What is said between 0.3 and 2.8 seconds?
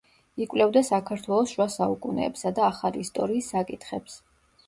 იკვლევდა საქართველოს შუა საუკუნეებსა და